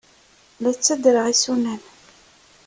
[0.61, 1.81] La ttadreɣ isunan.